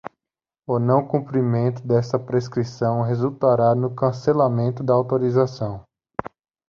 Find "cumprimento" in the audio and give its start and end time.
1.07-1.85